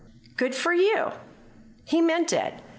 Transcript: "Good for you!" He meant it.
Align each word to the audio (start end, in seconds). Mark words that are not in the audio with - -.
"Good 0.35 0.55
for 0.55 0.73
you!" 0.73 1.11
He 1.85 2.01
meant 2.01 2.33
it. 2.33 2.55